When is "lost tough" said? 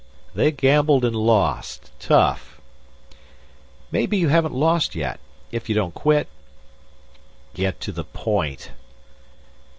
1.15-2.59